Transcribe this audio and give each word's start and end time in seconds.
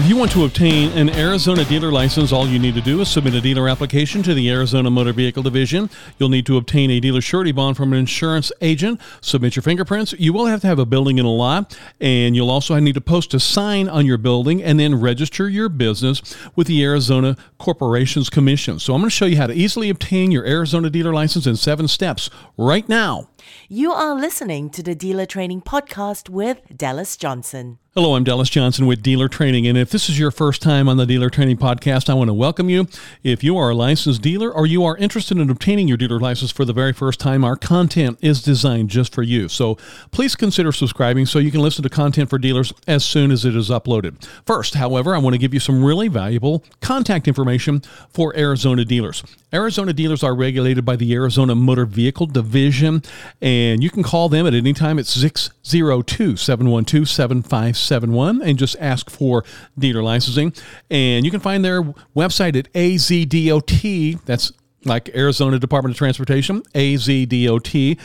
If 0.00 0.08
you 0.08 0.16
want 0.16 0.32
to 0.32 0.46
obtain 0.46 0.90
an 0.92 1.10
Arizona 1.10 1.62
dealer 1.66 1.92
license, 1.92 2.32
all 2.32 2.48
you 2.48 2.58
need 2.58 2.74
to 2.74 2.80
do 2.80 3.02
is 3.02 3.10
submit 3.10 3.34
a 3.34 3.40
dealer 3.40 3.68
application 3.68 4.22
to 4.22 4.32
the 4.32 4.50
Arizona 4.50 4.88
Motor 4.88 5.12
Vehicle 5.12 5.42
Division. 5.42 5.90
You'll 6.18 6.30
need 6.30 6.46
to 6.46 6.56
obtain 6.56 6.90
a 6.90 7.00
dealer 7.00 7.20
surety 7.20 7.52
bond 7.52 7.76
from 7.76 7.92
an 7.92 7.98
insurance 7.98 8.50
agent, 8.62 8.98
submit 9.20 9.56
your 9.56 9.62
fingerprints. 9.62 10.14
You 10.14 10.32
will 10.32 10.46
have 10.46 10.62
to 10.62 10.68
have 10.68 10.78
a 10.78 10.86
building 10.86 11.18
and 11.18 11.28
a 11.28 11.30
lot, 11.30 11.78
and 12.00 12.34
you'll 12.34 12.50
also 12.50 12.78
need 12.78 12.94
to 12.94 13.02
post 13.02 13.34
a 13.34 13.40
sign 13.40 13.90
on 13.90 14.06
your 14.06 14.16
building 14.16 14.62
and 14.62 14.80
then 14.80 14.98
register 14.98 15.50
your 15.50 15.68
business 15.68 16.34
with 16.56 16.66
the 16.66 16.82
Arizona 16.82 17.36
Corporations 17.58 18.30
Commission. 18.30 18.78
So 18.78 18.94
I'm 18.94 19.02
going 19.02 19.10
to 19.10 19.14
show 19.14 19.26
you 19.26 19.36
how 19.36 19.48
to 19.48 19.54
easily 19.54 19.90
obtain 19.90 20.32
your 20.32 20.46
Arizona 20.46 20.88
dealer 20.88 21.12
license 21.12 21.46
in 21.46 21.56
seven 21.56 21.86
steps 21.86 22.30
right 22.56 22.88
now. 22.88 23.28
You 23.68 23.92
are 23.92 24.14
listening 24.14 24.70
to 24.70 24.82
the 24.82 24.94
Dealer 24.94 25.26
Training 25.26 25.62
Podcast 25.62 26.28
with 26.28 26.60
Dallas 26.76 27.16
Johnson. 27.16 27.78
Hello, 27.94 28.14
I'm 28.14 28.22
Dallas 28.22 28.48
Johnson 28.48 28.86
with 28.86 29.02
Dealer 29.02 29.26
Training. 29.26 29.66
And 29.66 29.76
if 29.76 29.90
this 29.90 30.08
is 30.08 30.16
your 30.16 30.30
first 30.30 30.62
time 30.62 30.88
on 30.88 30.96
the 30.96 31.06
Dealer 31.06 31.28
Training 31.28 31.56
Podcast, 31.56 32.08
I 32.08 32.14
want 32.14 32.28
to 32.28 32.34
welcome 32.34 32.70
you. 32.70 32.86
If 33.24 33.42
you 33.42 33.56
are 33.56 33.70
a 33.70 33.74
licensed 33.74 34.22
dealer 34.22 34.48
or 34.48 34.64
you 34.64 34.84
are 34.84 34.96
interested 34.96 35.38
in 35.38 35.50
obtaining 35.50 35.88
your 35.88 35.96
dealer 35.96 36.20
license 36.20 36.52
for 36.52 36.64
the 36.64 36.72
very 36.72 36.92
first 36.92 37.18
time, 37.18 37.44
our 37.44 37.56
content 37.56 38.16
is 38.22 38.42
designed 38.42 38.90
just 38.90 39.12
for 39.12 39.24
you. 39.24 39.48
So 39.48 39.76
please 40.12 40.36
consider 40.36 40.70
subscribing 40.70 41.26
so 41.26 41.40
you 41.40 41.50
can 41.50 41.62
listen 41.62 41.82
to 41.82 41.88
content 41.88 42.30
for 42.30 42.38
dealers 42.38 42.72
as 42.86 43.04
soon 43.04 43.32
as 43.32 43.44
it 43.44 43.56
is 43.56 43.70
uploaded. 43.70 44.24
First, 44.46 44.74
however, 44.74 45.16
I 45.16 45.18
want 45.18 45.34
to 45.34 45.38
give 45.38 45.52
you 45.52 45.58
some 45.58 45.82
really 45.82 46.06
valuable 46.06 46.64
contact 46.80 47.26
information 47.26 47.82
for 48.08 48.36
Arizona 48.36 48.84
dealers. 48.84 49.24
Arizona 49.52 49.92
dealers 49.92 50.22
are 50.22 50.34
regulated 50.34 50.84
by 50.84 50.96
the 50.96 51.12
Arizona 51.12 51.54
Motor 51.54 51.86
Vehicle 51.86 52.26
Division, 52.26 53.02
and 53.40 53.82
you 53.82 53.90
can 53.90 54.02
call 54.02 54.28
them 54.28 54.46
at 54.46 54.54
any 54.54 54.72
time. 54.72 54.98
It's 54.98 55.10
602 55.10 56.36
712 56.36 57.08
7571 57.08 58.42
and 58.42 58.58
just 58.58 58.76
ask 58.78 59.10
for 59.10 59.44
dealer 59.78 60.02
licensing. 60.02 60.52
And 60.90 61.24
you 61.24 61.30
can 61.30 61.40
find 61.40 61.64
their 61.64 61.82
website 62.14 62.56
at 62.56 62.72
AZDOT. 62.74 64.24
That's 64.24 64.52
like 64.84 65.14
Arizona 65.14 65.58
Department 65.58 65.94
of 65.94 65.98
Transportation, 65.98 66.62
azdot.gov, 66.74 67.98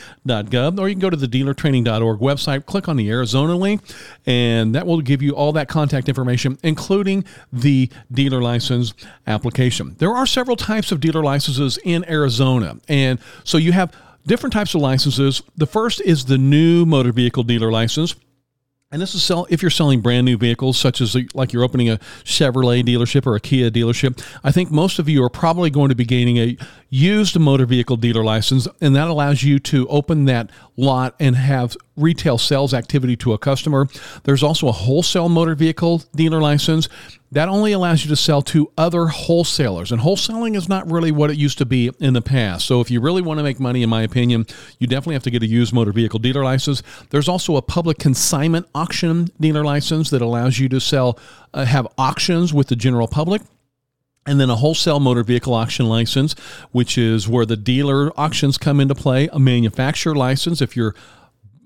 or 0.79 0.89
you 0.89 0.95
can 0.95 0.99
go 0.99 1.09
to 1.09 1.17
the 1.17 1.27
dealertraining.org 1.27 2.19
website, 2.19 2.65
click 2.65 2.89
on 2.89 2.97
the 2.97 3.09
Arizona 3.09 3.55
link, 3.55 3.81
and 4.25 4.75
that 4.75 4.85
will 4.85 5.01
give 5.01 5.21
you 5.21 5.31
all 5.31 5.53
that 5.53 5.67
contact 5.67 6.09
information, 6.09 6.57
including 6.63 7.23
the 7.51 7.89
dealer 8.11 8.41
license 8.41 8.93
application. 9.25 9.95
There 9.99 10.11
are 10.11 10.25
several 10.25 10.57
types 10.57 10.91
of 10.91 10.99
dealer 10.99 11.23
licenses 11.23 11.79
in 11.83 12.07
Arizona, 12.09 12.77
and 12.87 13.19
so 13.43 13.57
you 13.57 13.71
have 13.71 13.95
different 14.25 14.53
types 14.53 14.75
of 14.75 14.81
licenses. 14.81 15.41
The 15.55 15.67
first 15.67 16.01
is 16.01 16.25
the 16.25 16.37
new 16.37 16.85
motor 16.85 17.11
vehicle 17.11 17.43
dealer 17.43 17.71
license. 17.71 18.15
And 18.95 19.01
this 19.01 19.13
is 19.13 19.25
sell 19.25 19.45
if 19.49 19.61
you're 19.61 19.69
selling 19.69 19.99
brand 19.99 20.23
new 20.23 20.38
vehicles, 20.38 20.79
such 20.79 21.01
as 21.01 21.17
like 21.33 21.51
you're 21.51 21.65
opening 21.65 21.89
a 21.89 21.97
Chevrolet 22.23 22.81
dealership 22.81 23.27
or 23.27 23.35
a 23.35 23.41
Kia 23.41 23.69
dealership. 23.69 24.25
I 24.41 24.53
think 24.53 24.71
most 24.71 24.99
of 24.99 25.09
you 25.09 25.21
are 25.21 25.29
probably 25.29 25.69
going 25.69 25.89
to 25.89 25.95
be 25.95 26.05
gaining 26.05 26.38
a 26.38 26.57
used 26.89 27.38
motor 27.38 27.66
vehicle 27.66 27.97
dealer 27.97 28.23
license, 28.23 28.69
and 28.79 28.95
that 28.95 29.09
allows 29.09 29.43
you 29.43 29.59
to 29.59 29.85
open 29.89 30.23
that 30.25 30.49
lot 30.77 31.13
and 31.19 31.35
have 31.35 31.75
retail 31.97 32.38
sales 32.38 32.73
activity 32.73 33.15
to 33.17 33.33
a 33.33 33.38
customer. 33.38 33.88
There's 34.23 34.43
also 34.43 34.67
a 34.67 34.71
wholesale 34.71 35.29
motor 35.29 35.55
vehicle 35.55 36.03
dealer 36.15 36.41
license 36.41 36.89
that 37.31 37.49
only 37.49 37.71
allows 37.71 38.03
you 38.03 38.09
to 38.09 38.15
sell 38.15 38.41
to 38.41 38.71
other 38.77 39.07
wholesalers. 39.07 39.91
And 39.91 40.01
wholesaling 40.01 40.55
is 40.55 40.69
not 40.69 40.89
really 40.89 41.11
what 41.11 41.29
it 41.29 41.38
used 41.38 41.57
to 41.57 41.66
be 41.66 41.91
in 41.99 42.13
the 42.13 42.21
past. 42.21 42.66
So 42.66 42.81
if 42.81 42.89
you 42.89 43.01
really 43.01 43.21
want 43.21 43.39
to 43.39 43.43
make 43.43 43.59
money, 43.59 43.83
in 43.83 43.89
my 43.89 44.03
opinion, 44.03 44.45
you 44.79 44.88
definitely 44.88 45.16
have 45.16 45.23
to 45.23 45.31
get 45.31 45.43
a 45.43 45.47
used 45.47 45.73
motor 45.73 45.91
vehicle 45.91 46.19
dealer 46.19 46.43
license. 46.43 46.81
There's 47.09 47.27
also 47.27 47.55
a 47.55 47.61
public 47.61 47.97
consignment 47.97 48.67
auction 48.73 49.29
dealer 49.39 49.63
license 49.63 50.09
that 50.11 50.21
allows 50.21 50.59
you 50.59 50.69
to 50.69 50.79
sell, 50.79 51.19
uh, 51.53 51.66
have 51.66 51.88
auctions 51.97 52.53
with 52.53 52.67
the 52.67 52.75
general 52.75 53.07
public 53.07 53.41
and 54.25 54.39
then 54.39 54.49
a 54.49 54.55
wholesale 54.55 54.99
motor 54.99 55.23
vehicle 55.23 55.53
auction 55.53 55.88
license, 55.88 56.33
which 56.72 56.97
is 56.97 57.27
where 57.27 57.45
the 57.45 57.57
dealer 57.57 58.12
auctions 58.19 58.57
come 58.57 58.79
into 58.79 58.95
play, 58.95 59.29
a 59.31 59.39
manufacturer 59.39 60.16
license 60.16 60.62
if 60.62 60.75
you're 60.75 60.95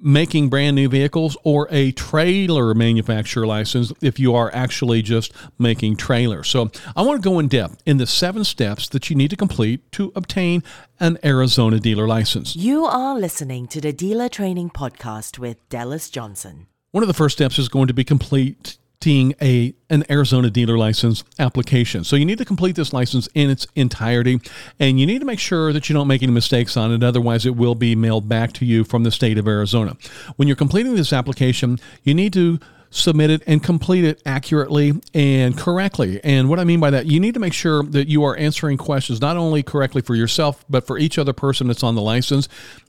making 0.02 0.50
brand 0.50 0.76
new 0.76 0.88
vehicles, 0.88 1.38
or 1.44 1.68
a 1.72 1.92
trailer 1.92 2.74
manufacturer 2.74 3.46
license 3.46 3.92
if 4.02 4.20
you 4.20 4.34
are 4.36 4.50
actually 4.54 5.02
just 5.02 5.34
making 5.58 5.98
trailers. 5.98 6.48
So 6.48 6.72
I 6.96 7.02
want 7.02 7.22
to 7.22 7.30
go 7.30 7.40
in 7.40 7.48
depth 7.48 7.82
in 7.86 7.98
the 7.98 8.08
seven 8.08 8.44
steps 8.44 8.88
that 8.90 9.10
you 9.10 9.16
need 9.16 9.30
to 9.30 9.36
complete 9.36 9.92
to 9.94 10.12
obtain 10.16 10.64
an 11.00 11.18
Arizona 11.24 11.80
dealer 11.80 12.08
license. 12.08 12.56
You 12.56 12.86
are 12.86 13.20
listening 13.20 13.68
to 13.68 13.82
the 13.82 13.94
Dealer 13.94 14.30
Training 14.30 14.70
Podcast 14.70 15.40
with 15.40 15.58
Dallas 15.70 16.10
Johnson. 16.10 16.68
One 16.92 17.04
of 17.04 17.08
the 17.08 17.14
first 17.14 17.38
steps 17.38 17.60
is 17.60 17.70
going 17.70 17.88
to 17.88 17.94
be 17.94 18.04
complete 18.04 18.78
a 19.08 19.74
an 19.90 20.04
Arizona 20.10 20.50
dealer 20.50 20.78
license 20.78 21.24
application. 21.40 22.04
So 22.04 22.16
you 22.16 22.26
need 22.26 22.38
to 22.38 22.46
complete 22.46 22.76
this 22.76 22.92
license 22.92 23.30
in 23.34 23.50
its 23.50 23.66
entirety 23.76 24.42
and 24.78 25.00
you 25.00 25.06
need 25.06 25.20
to 25.20 25.26
make 25.26 25.40
sure 25.40 25.72
that 25.72 25.90
you 25.90 25.94
don't 25.94 26.08
make 26.08 26.22
any 26.22 26.34
mistakes 26.34 26.76
on 26.76 26.92
it 26.92 27.02
otherwise 27.02 27.46
it 27.46 27.56
will 27.56 27.76
be 27.76 27.96
mailed 27.96 28.28
back 28.28 28.52
to 28.54 28.66
you 28.66 28.84
from 28.84 29.04
the 29.04 29.12
state 29.12 29.38
of 29.38 29.48
Arizona. 29.48 29.96
When 30.36 30.48
you're 30.48 30.58
completing 30.58 30.96
this 30.96 31.14
application, 31.14 31.80
you 32.04 32.14
need 32.14 32.34
to 32.34 32.60
submit 32.92 33.30
it 33.30 33.44
and 33.46 33.64
complete 33.64 34.04
it 34.04 34.22
accurately 34.26 34.94
and 35.14 35.58
correctly. 35.58 36.20
And 36.24 36.50
what 36.50 36.60
I 36.60 36.64
mean 36.64 36.80
by 36.80 36.90
that, 36.90 37.06
you 37.06 37.20
need 37.20 37.34
to 37.36 37.40
make 37.40 37.54
sure 37.54 37.84
that 37.84 38.08
you 38.08 38.24
are 38.24 38.36
answering 38.38 38.78
questions 38.78 39.22
not 39.22 39.38
only 39.38 39.64
correctly 39.64 40.02
for 40.02 40.16
yourself, 40.16 40.66
but 40.70 40.88
for 40.88 40.98
each 40.98 41.18
other 41.18 41.34
person 41.34 41.68
that's 41.68 41.84
on 41.84 41.96
the 41.96 42.02
license. 42.02 42.48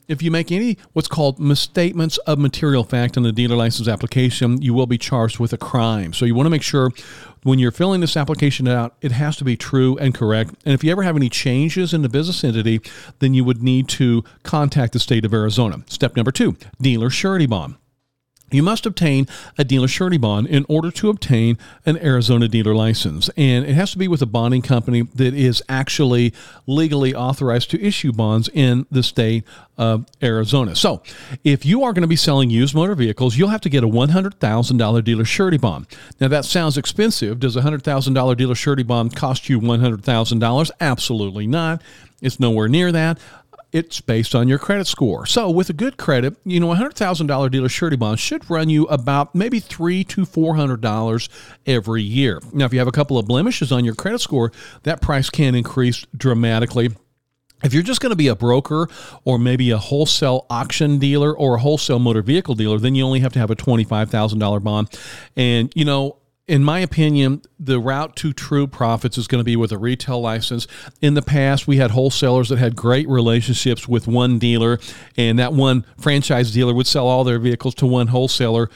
If 0.08 0.22
you 0.22 0.30
make 0.30 0.50
any 0.50 0.76
what's 0.92 1.06
called 1.06 1.38
misstatements 1.38 2.18
of 2.18 2.38
material 2.38 2.82
fact 2.82 3.16
in 3.16 3.22
the 3.22 3.30
dealer 3.30 3.56
license 3.56 3.86
application, 3.86 4.60
you 4.60 4.74
will 4.74 4.86
be 4.86 4.98
charged 4.98 5.38
with 5.38 5.52
a 5.52 5.58
crime. 5.58 6.12
So 6.12 6.24
you 6.24 6.34
want 6.34 6.46
to 6.46 6.50
make 6.50 6.62
sure 6.62 6.90
when 7.42 7.58
you're 7.58 7.70
filling 7.70 8.00
this 8.00 8.16
application 8.16 8.66
out, 8.66 8.96
it 9.00 9.12
has 9.12 9.36
to 9.36 9.44
be 9.44 9.56
true 9.56 9.96
and 9.98 10.14
correct. 10.14 10.50
And 10.64 10.74
if 10.74 10.82
you 10.82 10.90
ever 10.90 11.04
have 11.04 11.16
any 11.16 11.28
changes 11.28 11.94
in 11.94 12.02
the 12.02 12.08
business 12.08 12.42
entity, 12.42 12.80
then 13.20 13.34
you 13.34 13.44
would 13.44 13.62
need 13.62 13.88
to 13.90 14.24
contact 14.42 14.94
the 14.94 14.98
state 14.98 15.24
of 15.24 15.32
Arizona. 15.32 15.84
Step 15.86 16.16
number 16.16 16.32
two 16.32 16.56
dealer 16.80 17.10
surety 17.10 17.46
bond. 17.46 17.76
You 18.50 18.62
must 18.62 18.86
obtain 18.86 19.26
a 19.58 19.64
dealer 19.64 19.88
surety 19.88 20.18
bond 20.18 20.46
in 20.48 20.66
order 20.68 20.90
to 20.90 21.08
obtain 21.08 21.58
an 21.86 21.96
Arizona 21.98 22.48
dealer 22.48 22.74
license. 22.74 23.30
And 23.36 23.64
it 23.64 23.74
has 23.74 23.92
to 23.92 23.98
be 23.98 24.08
with 24.08 24.22
a 24.22 24.26
bonding 24.26 24.62
company 24.62 25.02
that 25.14 25.34
is 25.34 25.62
actually 25.68 26.34
legally 26.66 27.14
authorized 27.14 27.70
to 27.70 27.80
issue 27.82 28.12
bonds 28.12 28.48
in 28.52 28.86
the 28.90 29.02
state 29.02 29.44
of 29.78 30.04
Arizona. 30.22 30.76
So, 30.76 31.02
if 31.42 31.64
you 31.64 31.84
are 31.84 31.92
going 31.92 32.02
to 32.02 32.08
be 32.08 32.16
selling 32.16 32.50
used 32.50 32.74
motor 32.74 32.94
vehicles, 32.94 33.36
you'll 33.36 33.48
have 33.48 33.62
to 33.62 33.70
get 33.70 33.82
a 33.82 33.88
$100,000 33.88 35.04
dealer 35.04 35.24
surety 35.24 35.56
bond. 35.56 35.86
Now, 36.20 36.28
that 36.28 36.44
sounds 36.44 36.76
expensive. 36.76 37.40
Does 37.40 37.56
a 37.56 37.62
$100,000 37.62 38.36
dealer 38.36 38.54
surety 38.54 38.82
bond 38.82 39.16
cost 39.16 39.48
you 39.48 39.60
$100,000? 39.60 40.70
Absolutely 40.80 41.46
not. 41.46 41.82
It's 42.20 42.38
nowhere 42.38 42.68
near 42.68 42.92
that 42.92 43.18
it's 43.72 44.00
based 44.00 44.34
on 44.34 44.48
your 44.48 44.58
credit 44.58 44.86
score. 44.86 45.26
So 45.26 45.50
with 45.50 45.70
a 45.70 45.72
good 45.72 45.96
credit, 45.96 46.36
you 46.44 46.60
know, 46.60 46.72
a 46.72 46.74
hundred 46.74 46.94
thousand 46.94 47.26
dollar 47.26 47.48
dealer 47.48 47.68
surety 47.68 47.96
bond 47.96 48.18
should 48.18 48.48
run 48.50 48.68
you 48.68 48.84
about 48.86 49.34
maybe 49.34 49.60
three 49.60 50.04
to 50.04 50.24
four 50.24 50.56
hundred 50.56 50.80
dollars 50.80 51.28
every 51.66 52.02
year. 52.02 52.40
Now, 52.52 52.64
if 52.64 52.72
you 52.72 52.78
have 52.78 52.88
a 52.88 52.92
couple 52.92 53.18
of 53.18 53.26
blemishes 53.26 53.72
on 53.72 53.84
your 53.84 53.94
credit 53.94 54.20
score, 54.20 54.52
that 54.82 55.00
price 55.00 55.30
can 55.30 55.54
increase 55.54 56.06
dramatically. 56.16 56.90
If 57.62 57.74
you're 57.74 57.82
just 57.82 58.00
going 58.00 58.10
to 58.10 58.16
be 58.16 58.28
a 58.28 58.34
broker 58.34 58.88
or 59.24 59.38
maybe 59.38 59.70
a 59.70 59.76
wholesale 59.76 60.46
auction 60.48 60.98
dealer 60.98 61.36
or 61.36 61.56
a 61.56 61.58
wholesale 61.60 61.98
motor 61.98 62.22
vehicle 62.22 62.54
dealer, 62.54 62.78
then 62.78 62.94
you 62.94 63.04
only 63.04 63.20
have 63.20 63.34
to 63.34 63.38
have 63.38 63.50
a 63.50 63.56
$25,000 63.56 64.64
bond. 64.64 64.88
And, 65.36 65.70
you 65.74 65.84
know, 65.84 66.16
in 66.50 66.64
my 66.64 66.80
opinion, 66.80 67.42
the 67.60 67.78
route 67.78 68.16
to 68.16 68.32
true 68.32 68.66
profits 68.66 69.16
is 69.16 69.28
going 69.28 69.38
to 69.38 69.44
be 69.44 69.54
with 69.54 69.70
a 69.70 69.78
retail 69.78 70.20
license. 70.20 70.66
In 71.00 71.14
the 71.14 71.22
past, 71.22 71.68
we 71.68 71.76
had 71.76 71.92
wholesalers 71.92 72.48
that 72.48 72.58
had 72.58 72.74
great 72.74 73.08
relationships 73.08 73.86
with 73.86 74.08
one 74.08 74.40
dealer, 74.40 74.80
and 75.16 75.38
that 75.38 75.52
one 75.52 75.86
franchise 75.96 76.50
dealer 76.50 76.74
would 76.74 76.88
sell 76.88 77.06
all 77.06 77.22
their 77.22 77.38
vehicles 77.38 77.76
to 77.76 77.86
one 77.86 78.08
wholesaler. 78.08 78.68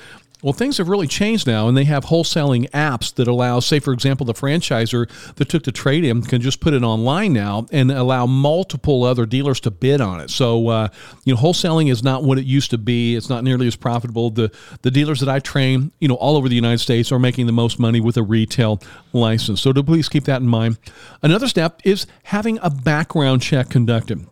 Well, 0.44 0.52
things 0.52 0.76
have 0.76 0.91
really 0.91 1.06
changed 1.06 1.46
now, 1.46 1.69
and 1.69 1.76
they 1.76 1.85
have 1.85 2.05
wholesaling 2.05 2.69
apps 2.73 3.14
that 3.14 3.26
allow, 3.26 3.61
say, 3.61 3.79
for 3.79 3.94
example, 3.94 4.26
the 4.26 4.35
franchisor 4.35 5.08
that 5.37 5.49
took 5.49 5.62
the 5.62 5.73
trade 5.73 6.05
in 6.05 6.20
can 6.20 6.43
just 6.43 6.61
put 6.61 6.75
it 6.75 6.82
online 6.82 7.32
now 7.32 7.64
and 7.73 7.91
allow 7.91 8.26
multiple 8.26 9.05
other 9.05 9.25
dealers 9.25 9.58
to 9.61 9.70
bid 9.70 10.02
on 10.02 10.20
it. 10.20 10.29
So, 10.29 10.69
uh, 10.69 10.88
you 11.25 11.35
know, 11.35 11.41
wholesaling 11.41 11.91
is 11.91 12.02
not 12.02 12.25
what 12.25 12.37
it 12.37 12.44
used 12.44 12.69
to 12.73 12.79
be. 12.79 13.17
It's 13.17 13.31
not 13.31 13.43
nearly 13.43 13.67
as 13.67 13.75
profitable. 13.75 14.29
The 14.29 14.55
the 14.82 14.91
dealers 14.91 15.20
that 15.20 15.31
I 15.31 15.38
train, 15.38 15.93
you 15.99 16.08
know, 16.08 16.17
all 16.17 16.37
over 16.37 16.50
the 16.50 16.55
United 16.55 16.81
States 16.81 17.11
are 17.11 17.19
making 17.19 17.47
the 17.47 17.52
most 17.52 17.79
money 17.79 18.00
with 18.00 18.19
a 18.19 18.23
retail 18.23 18.82
license. 19.14 19.62
So, 19.62 19.73
please 19.73 20.11
keep 20.11 20.25
that 20.25 20.43
in 20.43 20.47
mind. 20.47 20.76
Another 21.23 21.49
step 21.49 21.81
is 21.85 22.06
having 22.25 22.58
a 22.61 22.69
background 22.69 23.40
check 23.40 23.70
conducted 23.70 24.26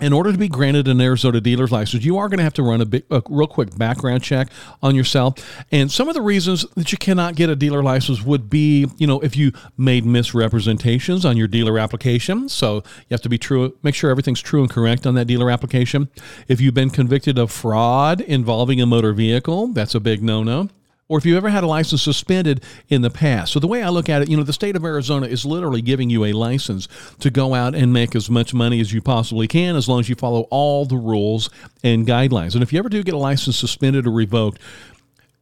in 0.00 0.12
order 0.12 0.32
to 0.32 0.38
be 0.38 0.48
granted 0.48 0.88
an 0.88 1.00
Arizona 1.00 1.40
dealer's 1.40 1.72
license, 1.72 2.04
you 2.04 2.18
are 2.18 2.28
going 2.28 2.38
to 2.38 2.44
have 2.44 2.54
to 2.54 2.62
run 2.62 2.80
a, 2.80 2.86
big, 2.86 3.04
a, 3.10 3.22
real 3.28 3.46
quick 3.46 3.76
background 3.76 4.22
check 4.22 4.48
on 4.82 4.94
yourself. 4.94 5.34
And 5.70 5.90
some 5.90 6.08
of 6.08 6.14
the 6.14 6.22
reasons 6.22 6.66
that 6.76 6.92
you 6.92 6.98
cannot 6.98 7.34
get 7.34 7.50
a 7.50 7.56
dealer 7.56 7.82
license 7.82 8.22
would 8.22 8.48
be, 8.48 8.86
you 8.96 9.06
know, 9.06 9.20
if 9.20 9.36
you 9.36 9.52
made 9.76 10.04
misrepresentations 10.04 11.24
on 11.24 11.36
your 11.36 11.48
dealer 11.48 11.78
application. 11.78 12.48
So 12.48 12.76
you 12.76 13.10
have 13.10 13.22
to 13.22 13.28
be 13.28 13.38
true, 13.38 13.76
make 13.82 13.94
sure 13.94 14.10
everything's 14.10 14.40
true 14.40 14.62
and 14.62 14.70
correct 14.70 15.06
on 15.06 15.14
that 15.14 15.26
dealer 15.26 15.50
application. 15.50 16.08
If 16.46 16.60
you've 16.60 16.74
been 16.74 16.90
convicted 16.90 17.38
of 17.38 17.50
fraud 17.50 18.20
involving 18.20 18.80
a 18.80 18.86
motor 18.86 19.12
vehicle, 19.12 19.68
that's 19.68 19.94
a 19.94 20.00
big 20.00 20.22
no 20.22 20.42
no. 20.42 20.68
Or 21.08 21.18
if 21.18 21.26
you've 21.26 21.36
ever 21.36 21.48
had 21.48 21.64
a 21.64 21.66
license 21.66 22.02
suspended 22.02 22.62
in 22.88 23.02
the 23.02 23.10
past. 23.10 23.52
So 23.52 23.60
the 23.60 23.66
way 23.66 23.82
I 23.82 23.88
look 23.88 24.08
at 24.08 24.22
it, 24.22 24.28
you 24.28 24.36
know, 24.36 24.42
the 24.42 24.52
state 24.52 24.76
of 24.76 24.84
Arizona 24.84 25.26
is 25.26 25.44
literally 25.44 25.82
giving 25.82 26.10
you 26.10 26.24
a 26.26 26.32
license 26.32 26.86
to 27.20 27.30
go 27.30 27.54
out 27.54 27.74
and 27.74 27.92
make 27.92 28.14
as 28.14 28.28
much 28.28 28.52
money 28.52 28.80
as 28.80 28.92
you 28.92 29.00
possibly 29.00 29.48
can 29.48 29.76
as 29.76 29.88
long 29.88 30.00
as 30.00 30.08
you 30.08 30.14
follow 30.14 30.42
all 30.50 30.84
the 30.84 30.96
rules 30.96 31.50
and 31.82 32.06
guidelines. 32.06 32.54
And 32.54 32.62
if 32.62 32.72
you 32.72 32.78
ever 32.78 32.88
do 32.88 33.02
get 33.02 33.14
a 33.14 33.18
license 33.18 33.56
suspended 33.56 34.06
or 34.06 34.10
revoked, 34.10 34.60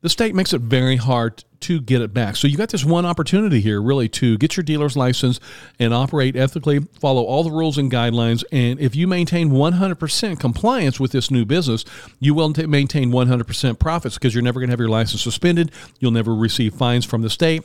the 0.07 0.11
state 0.11 0.37
makes 0.37 0.53
it 0.53 0.61
very 0.61 0.95
hard 0.95 1.43
to 1.59 1.81
get 1.81 2.01
it 2.01 2.15
back. 2.15 2.37
So 2.37 2.47
you 2.47 2.57
got 2.57 2.69
this 2.69 2.85
one 2.85 3.05
opportunity 3.05 3.61
here 3.61 3.83
really 3.83 4.09
to 4.11 4.39
get 4.39 4.57
your 4.57 4.63
dealer's 4.63 4.97
license 4.97 5.41
and 5.81 5.93
operate 5.93 6.37
ethically, 6.37 6.79
follow 7.01 7.25
all 7.25 7.43
the 7.43 7.51
rules 7.51 7.77
and 7.77 7.91
guidelines. 7.91 8.45
And 8.53 8.79
if 8.79 8.95
you 8.95 9.09
maintain 9.09 9.51
100% 9.51 10.39
compliance 10.39 11.01
with 11.01 11.11
this 11.11 11.29
new 11.29 11.45
business, 11.45 11.85
you 12.21 12.35
will 12.35 12.53
t- 12.53 12.67
maintain 12.67 13.11
100% 13.11 13.81
profits 13.81 14.15
because 14.15 14.33
you're 14.33 14.45
never 14.45 14.61
going 14.61 14.69
to 14.69 14.73
have 14.75 14.79
your 14.79 14.89
license 14.89 15.23
suspended. 15.23 15.73
You'll 15.99 16.13
never 16.13 16.37
receive 16.37 16.75
fines 16.75 17.05
from 17.05 17.23
the 17.23 17.31
state. 17.31 17.65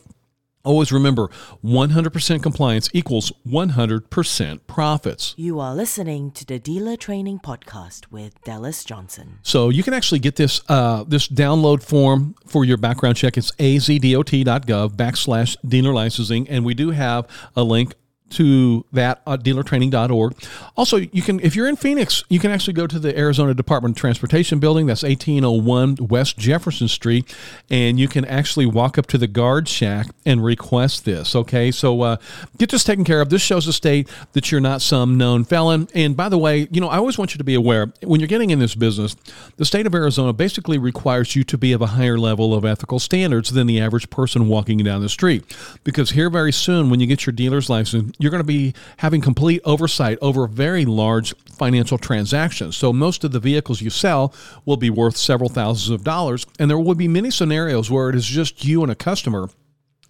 Always 0.64 0.92
remember 0.92 1.30
100% 1.64 2.44
compliance 2.44 2.90
equals 2.94 3.32
100% 3.48 4.60
profits. 4.68 5.34
You 5.38 5.60
are 5.60 5.74
listening 5.74 6.32
to 6.32 6.46
the 6.46 6.60
Dealer 6.60 6.96
Training 6.96 7.40
Podcast 7.40 8.12
with 8.12 8.42
Dallas 8.44 8.84
Johnson. 8.84 9.40
So 9.42 9.70
you 9.70 9.84
can 9.84 9.94
actually 9.94 10.20
get 10.20 10.36
this 10.36 10.62
uh, 10.70 11.04
this 11.08 11.28
download 11.28 11.84
form 11.84 12.36
for 12.46 12.64
your 12.66 12.78
background 12.78 13.18
check. 13.18 13.38
It's 13.38 13.52
azdot.gov 13.54 14.96
backslash 14.96 15.56
dealer 15.68 15.94
licensing. 15.94 16.48
And 16.50 16.64
we 16.64 16.74
do 16.74 16.92
have 16.92 17.28
a 17.56 17.64
link 17.64 17.96
to 18.32 18.86
that 18.92 19.22
at 19.28 19.44
dealertraining.org. 19.44 20.36
Also, 20.76 20.98
you 20.98 21.22
can 21.22 21.40
if 21.40 21.56
you're 21.56 21.68
in 21.68 21.76
Phoenix, 21.76 22.24
you 22.30 22.40
can 22.40 22.52
actually 22.52 22.74
go 22.74 22.88
to 22.88 23.00
the 23.00 23.18
Arizona 23.18 23.54
Department 23.54 23.96
of 23.96 24.00
Transportation 24.00 24.60
building. 24.60 24.86
That's 24.86 25.04
1801 25.04 25.98
West 26.10 26.38
Jefferson 26.38 26.88
Street, 26.88 27.36
and 27.70 28.00
you 28.00 28.08
can 28.08 28.26
actually 28.26 28.66
walk 28.66 28.98
up 28.98 29.08
to 29.08 29.18
the 29.18 29.28
guard 29.28 29.68
shack 29.68 30.08
and 30.26 30.44
request 30.44 31.06
this. 31.06 31.36
Okay, 31.36 31.72
so 31.72 32.02
uh, 32.02 32.18
get 32.58 32.70
this 32.70 32.84
taken 32.84 33.04
care 33.04 33.22
of. 33.22 33.30
This 33.30 33.42
shows 33.42 33.66
the 33.66 33.74
state 33.74 34.10
that 34.34 34.52
you're 34.52 34.62
not 34.62 34.82
some 34.82 35.18
known 35.18 35.44
felon. 35.44 35.88
And 35.94 36.16
by 36.16 36.30
the 36.30 36.38
way, 36.38 36.68
you 36.72 36.82
know 36.82 36.88
I 36.88 36.98
always 36.98 37.18
want 37.18 37.34
you 37.34 37.38
to 37.38 37.44
be 37.44 37.56
aware 37.56 37.92
when 38.04 38.20
you're 38.20 38.28
getting 38.28 38.50
in 38.52 38.60
this 38.60 38.76
business, 38.76 39.16
the 39.58 39.66
state 39.66 39.86
of 39.86 39.94
Arizona 39.94 40.34
basically 40.34 40.78
requires 40.78 41.36
you 41.36 41.44
to 41.44 41.58
be 41.58 41.74
of 41.74 41.82
a 41.82 41.88
higher 41.88 42.18
level 42.18 42.54
of 42.54 42.66
ethical 42.66 43.00
standards 43.00 43.52
than 43.52 43.68
the 43.68 43.80
average 43.80 44.10
person 44.10 44.48
walking 44.48 44.78
down 44.80 45.02
the 45.02 45.10
street. 45.10 45.44
Because 45.84 46.12
here 46.12 46.30
very 46.30 46.52
soon, 46.52 46.90
when 46.90 47.00
you 47.00 47.08
get 47.08 47.26
your 47.26 47.34
dealer's 47.34 47.70
license 47.70 48.16
you're 48.22 48.32
going 48.32 48.44
to 48.44 48.48
be 48.48 48.74
having 48.98 49.22
complete 49.22 49.62
oversight 49.66 50.18
over 50.22 50.48
very 50.48 50.86
large 50.86 51.34
financial 51.52 51.98
transactions. 51.98 52.78
So 52.78 52.94
most 52.94 53.24
of 53.24 53.32
the 53.32 53.40
vehicles 53.40 53.82
you 53.82 53.90
sell 53.90 54.34
will 54.66 54.78
be 54.78 54.90
worth 54.90 55.18
several 55.18 55.50
thousands 55.50 55.90
of 55.90 56.04
dollars, 56.04 56.46
and 56.60 56.70
there 56.70 56.80
will 56.80 56.96
be 56.96 57.08
many 57.08 57.32
scenarios 57.32 57.90
where 57.90 58.10
it 58.10 58.16
is 58.16 58.26
just 58.26 58.66
you 58.66 58.84
and 58.84 58.92
a 58.92 58.96
customer. 58.96 59.50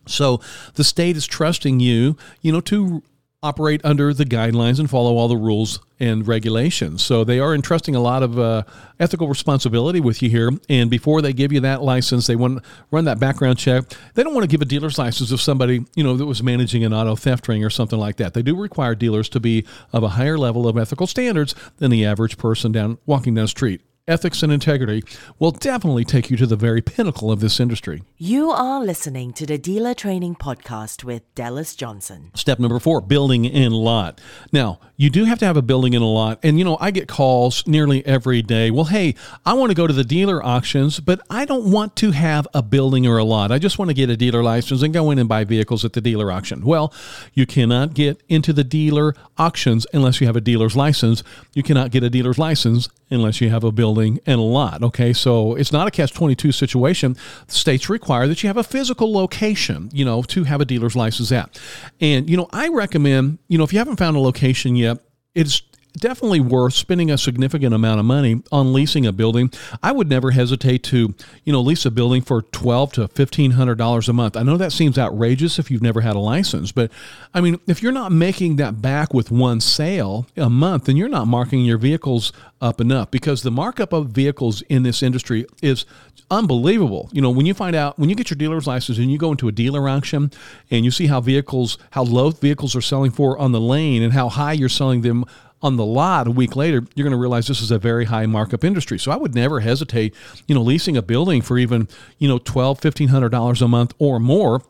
So 0.08 0.42
the 0.75 0.84
state 0.84 1.16
is 1.16 1.28
trusting 1.28 1.80
you, 1.80 2.18
you 2.42 2.52
know, 2.52 2.62
to 2.62 3.04
operate 3.43 3.81
under 3.83 4.13
the 4.13 4.23
guidelines 4.23 4.79
and 4.79 4.88
follow 4.88 5.17
all 5.17 5.27
the 5.27 5.35
rules 5.35 5.79
and 5.99 6.27
regulations. 6.27 7.03
So 7.03 7.23
they 7.23 7.39
are 7.39 7.55
entrusting 7.55 7.95
a 7.95 7.99
lot 7.99 8.21
of 8.21 8.38
uh, 8.38 8.63
ethical 8.99 9.27
responsibility 9.27 9.99
with 9.99 10.21
you 10.21 10.29
here. 10.29 10.51
And 10.69 10.91
before 10.91 11.23
they 11.23 11.33
give 11.33 11.51
you 11.51 11.59
that 11.61 11.81
license, 11.81 12.27
they 12.27 12.35
want 12.35 12.61
to 12.61 12.69
run 12.91 13.05
that 13.05 13.19
background 13.19 13.57
check. 13.57 13.85
They 14.13 14.23
don't 14.23 14.35
want 14.35 14.43
to 14.43 14.47
give 14.47 14.61
a 14.61 14.65
dealer's 14.65 14.99
license 14.99 15.31
if 15.31 15.41
somebody 15.41 15.83
you 15.95 16.03
know 16.03 16.15
that 16.17 16.25
was 16.27 16.43
managing 16.43 16.83
an 16.83 16.93
auto 16.93 17.15
theft 17.15 17.47
ring 17.47 17.63
or 17.63 17.71
something 17.71 17.97
like 17.97 18.17
that. 18.17 18.35
They 18.35 18.43
do 18.43 18.55
require 18.55 18.93
dealers 18.93 19.27
to 19.29 19.39
be 19.39 19.65
of 19.91 20.03
a 20.03 20.09
higher 20.09 20.38
level 20.38 20.67
of 20.67 20.77
ethical 20.77 21.07
standards 21.07 21.55
than 21.77 21.89
the 21.89 22.05
average 22.05 22.38
person 22.38 22.71
down 22.71 22.99
walking 23.07 23.33
down 23.33 23.45
the 23.45 23.49
street 23.49 23.81
ethics 24.12 24.44
and 24.44 24.52
integrity 24.52 25.04
will 25.40 25.52
definitely 25.52 26.04
take 26.04 26.30
you 26.30 26.36
to 26.36 26.46
the 26.46 26.58
very 26.58 26.81
pinnacle 26.81 27.31
of 27.31 27.40
this 27.40 27.60
industry. 27.60 28.04
You 28.18 28.52
are 28.52 28.84
listening 28.84 29.31
to 29.34 29.46
the 29.46 29.58
Dealer 29.58 29.94
Training 29.94 30.36
Podcast 30.36 31.06
with 31.06 31.24
Dallas 31.34 31.75
Johnson. 31.75 32.31
Step 32.36 32.60
number 32.60 32.78
four 32.80 33.00
building 33.00 33.46
in 33.46 33.72
lot. 33.72 34.19
Now, 34.52 34.80
you 34.98 35.10
do 35.10 35.24
have 35.24 35.40
to 35.40 35.46
have 35.46 35.58
a 35.58 35.62
building 35.62 35.94
in 35.94 36.02
a 36.02 36.08
lot. 36.08 36.40
And, 36.44 36.60
you 36.60 36.66
know, 36.66 36.78
I 36.81 36.92
get 36.92 37.08
calls 37.08 37.66
nearly 37.66 38.06
every 38.06 38.42
day. 38.42 38.69
Well, 38.69 38.86
hey, 38.86 39.16
I 39.46 39.54
want 39.54 39.72
to 39.72 39.75
go 39.75 39.88
to 39.88 39.94
the 39.94 40.04
dealer 40.04 40.46
auctions, 40.46 41.00
but 41.00 41.22
I 41.30 41.46
don't 41.46 41.72
want 41.72 41.96
to 41.98 42.12
have 42.12 42.48
a 42.54 42.62
building 42.62 43.08
or 43.08 43.18
a 43.18 43.24
lot. 43.24 43.52
I 43.52 43.60
just 43.60 43.80
want 43.80 43.90
to 43.90 43.96
get 43.96 44.10
a 44.10 44.18
dealer 44.18 44.44
license 44.44 44.81
and 44.81 44.94
go 44.94 45.10
in 45.10 45.19
and 45.19 45.30
buy 45.30 45.46
vehicles 45.46 45.86
at 45.86 45.94
the 45.94 46.02
dealer 46.02 46.31
auction. 46.31 46.66
Well, 46.66 46.94
you 47.34 47.46
cannot 47.46 47.94
get 47.94 48.22
into 48.28 48.52
the 48.52 48.66
dealer 48.66 49.16
auctions 49.38 49.88
unless 49.94 50.19
you 50.19 50.28
have 50.28 50.36
a 50.36 50.42
dealer's 50.42 50.75
license. 50.75 51.24
You 51.54 51.63
cannot 51.63 51.92
get 51.92 52.04
a 52.04 52.10
dealer's 52.10 52.38
license 52.38 52.90
unless 53.10 53.42
you 53.42 53.50
have 53.50 53.63
a 53.63 53.72
building 53.72 54.00
and 54.01 54.39
a 54.39 54.44
lot. 54.44 54.83
Okay, 54.83 55.13
so 55.13 55.56
it's 55.56 55.71
not 55.71 55.88
a 55.88 55.92
catch 55.92 56.13
22 56.13 56.51
situation. 56.51 57.15
States 57.48 57.89
require 57.89 58.27
that 58.27 58.44
you 58.44 58.48
have 58.48 58.57
a 58.57 58.63
physical 58.63 59.12
location, 59.13 59.89
you 59.94 60.06
know, 60.06 60.21
to 60.24 60.44
have 60.44 60.62
a 60.62 60.65
dealer's 60.65 60.95
license 60.95 61.31
at. 61.31 61.59
And, 62.00 62.30
you 62.30 62.38
know, 62.38 62.48
I 62.51 62.68
recommend, 62.69 63.39
you 63.48 63.57
know, 63.57 63.63
if 63.63 63.74
you 63.74 63.80
haven't 63.80 63.98
found 63.98 64.15
a 64.15 64.19
location 64.19 64.75
yet, 64.75 65.00
it's 65.33 65.62
definitely 65.93 66.39
worth 66.39 66.73
spending 66.73 67.11
a 67.11 67.17
significant 67.17 67.73
amount 67.73 67.99
of 67.99 68.05
money 68.05 68.41
on 68.51 68.73
leasing 68.73 69.05
a 69.05 69.11
building. 69.11 69.51
I 69.83 69.91
would 69.91 70.09
never 70.09 70.31
hesitate 70.31 70.83
to, 70.83 71.13
you 71.43 71.53
know, 71.53 71.61
lease 71.61 71.85
a 71.85 71.91
building 71.91 72.21
for 72.21 72.41
twelve 72.41 72.93
to 72.93 73.07
fifteen 73.07 73.51
hundred 73.51 73.77
dollars 73.77 74.09
a 74.09 74.13
month. 74.13 74.38
I 74.38 74.43
know 74.43 74.57
that 74.57 74.71
seems 74.71 74.97
outrageous 74.97 75.59
if 75.59 75.69
you've 75.69 75.81
never 75.81 76.01
had 76.01 76.15
a 76.15 76.19
license, 76.19 76.71
but 76.71 76.91
I 77.33 77.41
mean, 77.41 77.59
if 77.67 77.83
you're 77.83 77.91
not 77.91 78.11
making 78.11 78.55
that 78.57 78.81
back 78.81 79.13
with 79.13 79.31
one 79.31 79.61
sale 79.61 80.27
a 80.38 80.49
month, 80.49 80.85
then 80.85 80.97
you're 80.97 81.09
not 81.09 81.27
marking 81.27 81.65
your 81.65 81.77
vehicles 81.77 82.31
up 82.61 82.79
enough 82.79 83.09
because 83.09 83.41
the 83.41 83.51
markup 83.51 83.91
of 83.91 84.07
vehicles 84.07 84.61
in 84.63 84.83
this 84.83 85.01
industry 85.01 85.45
is 85.61 85.85
unbelievable. 86.29 87.09
You 87.11 87.21
know, 87.21 87.29
when 87.29 87.45
you 87.45 87.53
find 87.53 87.75
out 87.75 87.99
when 87.99 88.09
you 88.09 88.15
get 88.15 88.29
your 88.29 88.38
dealer's 88.38 88.67
license 88.67 88.97
and 88.97 89.11
you 89.11 89.17
go 89.17 89.31
into 89.31 89.47
a 89.47 89.51
dealer 89.51 89.89
auction 89.89 90.31
and 90.69 90.85
you 90.85 90.91
see 90.91 91.07
how 91.07 91.19
vehicles, 91.19 91.77
how 91.91 92.03
low 92.03 92.29
vehicles 92.29 92.75
are 92.75 92.81
selling 92.81 93.11
for 93.11 93.38
on 93.38 93.51
the 93.51 93.59
lane 93.59 94.01
and 94.01 94.13
how 94.13 94.29
high 94.29 94.53
you're 94.53 94.69
selling 94.69 95.01
them 95.01 95.25
on 95.62 95.75
the 95.78 95.86
lot 95.86 96.28
a 96.28 96.31
week 96.31 96.56
later, 96.56 96.84
you're 96.96 97.04
going 97.04 97.12
to 97.12 97.18
realize 97.18 97.48
this 97.48 97.62
is 97.62 97.72
a 97.72 97.80
very 97.80 98.06
high 98.06 98.25
markup 98.25 98.63
industry. 98.63 98.98
So 98.98 99.12
I 99.12 99.16
would 99.16 99.36
never 99.36 99.60
hesitate, 99.60 100.16
you 100.48 100.56
know, 100.56 100.62
leasing 100.62 100.98
a 100.98 101.02
building 101.02 101.42
for 101.42 101.58
even, 101.58 101.88
you 102.18 102.28
know, 102.28 102.40
twelve, 102.40 102.80
fifteen 102.80 103.10
hundred 103.10 103.30
dollars 103.30 103.62
a 103.62 103.68
month 103.68 103.94
or 104.00 104.19
more 104.19 104.63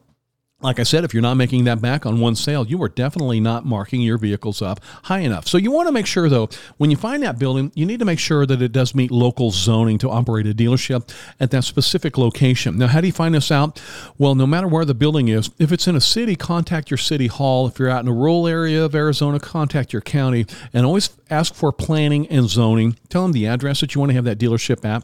like 0.62 0.80
I 0.80 0.84
said, 0.84 1.04
if 1.04 1.14
you're 1.14 1.22
not 1.22 1.36
making 1.36 1.64
that 1.66 1.82
back 1.82 2.06
on 2.06 2.20
one 2.20 2.36
sale, 2.36 2.66
you 2.66 2.82
are 2.84 2.90
definitely 2.90 3.40
not 3.40 3.66
marking 3.66 4.02
your 4.02 4.18
vehicles 4.18 4.62
up 4.62 4.80
high 5.04 5.20
enough. 5.20 5.48
So 5.48 5.58
you 5.58 5.72
want 5.72 5.88
to 5.88 5.92
make 5.92 6.06
sure, 6.06 6.30
though, 6.30 6.50
when 6.78 6.92
you 6.92 6.98
find 6.98 7.24
that 7.24 7.40
building, 7.40 7.72
you 7.76 7.86
need 7.86 8.00
to 8.00 8.06
make 8.06 8.20
sure 8.20 8.46
that 8.46 8.62
it 8.62 8.72
does 8.72 8.94
meet 8.94 9.12
local 9.12 9.52
zoning 9.52 9.98
to 10.00 10.10
operate 10.10 10.48
a 10.48 10.54
dealership 10.54 11.14
at 11.40 11.52
that 11.52 11.64
specific 11.64 12.18
location. 12.18 12.78
Now, 12.78 12.88
how 12.88 13.02
do 13.02 13.08
you 13.08 13.14
find 13.14 13.34
this 13.34 13.52
out? 13.52 13.82
Well, 14.18 14.36
no 14.36 14.48
matter 14.48 14.68
where 14.68 14.86
the 14.86 14.94
building 14.94 15.28
is, 15.28 15.50
if 15.58 15.72
it's 15.72 15.88
in 15.88 15.96
a 15.96 16.02
city, 16.02 16.36
contact 16.36 16.92
your 16.92 16.98
city 16.98 17.28
hall. 17.28 17.68
If 17.68 17.80
you're 17.80 17.90
out 17.90 18.02
in 18.02 18.08
a 18.08 18.14
rural 18.14 18.48
area 18.48 18.84
of 18.84 18.96
Arizona, 18.96 19.40
contact 19.40 19.94
your 19.94 20.02
county 20.02 20.46
and 20.74 20.86
always 20.86 21.10
ask 21.30 21.54
for 21.54 21.72
planning 21.72 22.28
and 22.28 22.48
zoning. 22.50 22.98
Tell 23.10 23.24
them 23.24 23.32
the 23.32 23.48
address 23.48 23.82
that 23.82 23.96
you 23.96 24.00
want 24.00 24.12
to 24.12 24.16
have 24.16 24.26
that 24.26 24.38
dealership 24.38 24.86
at 24.86 25.04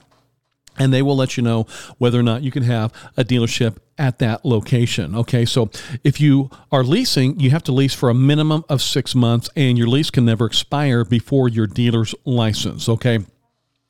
and 0.77 0.93
they 0.93 1.01
will 1.01 1.15
let 1.15 1.37
you 1.37 1.43
know 1.43 1.65
whether 1.97 2.19
or 2.19 2.23
not 2.23 2.43
you 2.43 2.51
can 2.51 2.63
have 2.63 2.91
a 3.15 3.23
dealership 3.23 3.77
at 3.97 4.19
that 4.19 4.45
location. 4.45 5.15
Okay, 5.15 5.45
so 5.45 5.69
if 6.03 6.21
you 6.21 6.49
are 6.71 6.83
leasing, 6.83 7.39
you 7.39 7.49
have 7.49 7.63
to 7.63 7.71
lease 7.71 7.93
for 7.93 8.09
a 8.09 8.13
minimum 8.13 8.63
of 8.69 8.81
six 8.81 9.15
months, 9.15 9.49
and 9.55 9.77
your 9.77 9.87
lease 9.87 10.09
can 10.09 10.25
never 10.25 10.45
expire 10.45 11.03
before 11.03 11.47
your 11.49 11.67
dealer's 11.67 12.13
license. 12.25 12.87
Okay. 12.87 13.19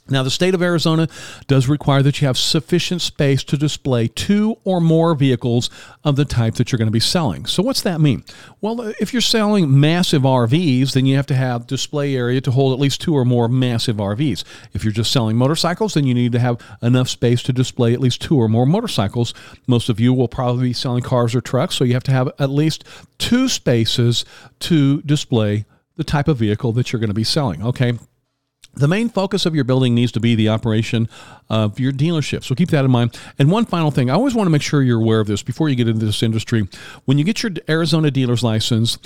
Now, 0.09 0.23
the 0.23 0.31
state 0.31 0.53
of 0.53 0.61
Arizona 0.61 1.07
does 1.47 1.67
require 1.67 2.01
that 2.03 2.21
you 2.21 2.27
have 2.27 2.37
sufficient 2.37 3.01
space 3.01 3.43
to 3.45 3.57
display 3.57 4.07
two 4.07 4.57
or 4.63 4.79
more 4.79 5.15
vehicles 5.15 5.69
of 6.03 6.15
the 6.15 6.25
type 6.25 6.55
that 6.55 6.71
you're 6.71 6.77
going 6.77 6.87
to 6.87 6.91
be 6.91 6.99
selling. 6.99 7.45
So, 7.45 7.61
what's 7.61 7.81
that 7.81 7.99
mean? 7.99 8.23
Well, 8.61 8.93
if 8.99 9.13
you're 9.13 9.21
selling 9.21 9.79
massive 9.79 10.21
RVs, 10.23 10.93
then 10.93 11.05
you 11.05 11.15
have 11.15 11.27
to 11.27 11.35
have 11.35 11.67
display 11.67 12.15
area 12.15 12.41
to 12.41 12.51
hold 12.51 12.73
at 12.73 12.79
least 12.79 13.01
two 13.01 13.15
or 13.15 13.25
more 13.25 13.47
massive 13.47 13.97
RVs. 13.97 14.43
If 14.73 14.83
you're 14.83 14.93
just 14.93 15.11
selling 15.11 15.35
motorcycles, 15.35 15.93
then 15.93 16.05
you 16.05 16.13
need 16.13 16.31
to 16.31 16.39
have 16.39 16.59
enough 16.81 17.09
space 17.09 17.43
to 17.43 17.53
display 17.53 17.93
at 17.93 17.99
least 17.99 18.21
two 18.21 18.37
or 18.37 18.47
more 18.47 18.65
motorcycles. 18.65 19.33
Most 19.67 19.89
of 19.89 19.99
you 19.99 20.13
will 20.13 20.27
probably 20.27 20.69
be 20.69 20.73
selling 20.73 21.03
cars 21.03 21.35
or 21.35 21.41
trucks, 21.41 21.75
so 21.75 21.83
you 21.83 21.93
have 21.93 22.03
to 22.03 22.11
have 22.11 22.31
at 22.39 22.49
least 22.49 22.83
two 23.17 23.49
spaces 23.49 24.25
to 24.59 25.01
display 25.01 25.65
the 25.95 26.03
type 26.03 26.27
of 26.27 26.37
vehicle 26.37 26.71
that 26.73 26.91
you're 26.91 26.99
going 26.99 27.09
to 27.09 27.13
be 27.13 27.23
selling. 27.23 27.63
Okay 27.63 27.93
the 28.77 28.87
main 28.87 29.09
focus 29.09 29.45
of 29.45 29.55
your 29.55 29.63
building 29.63 29.95
needs 29.95 30.11
to 30.13 30.19
be 30.19 30.35
the 30.35 30.49
operation 30.49 31.09
of 31.49 31.79
your 31.79 31.91
dealership. 31.91 32.43
So 32.43 32.55
keep 32.55 32.69
that 32.69 32.85
in 32.85 32.91
mind. 32.91 33.17
And 33.39 33.51
one 33.51 33.65
final 33.65 33.91
thing, 33.91 34.09
I 34.09 34.13
always 34.13 34.35
want 34.35 34.47
to 34.47 34.51
make 34.51 34.61
sure 34.61 34.81
you're 34.81 35.01
aware 35.01 35.19
of 35.19 35.27
this 35.27 35.43
before 35.43 35.69
you 35.69 35.75
get 35.75 35.87
into 35.87 36.05
this 36.05 36.23
industry. 36.23 36.67
When 37.05 37.17
you 37.17 37.23
get 37.23 37.43
your 37.43 37.51
Arizona 37.67 38.11
dealer's 38.11 38.43
license, 38.43 38.97